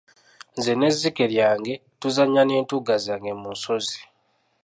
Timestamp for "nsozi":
3.55-3.99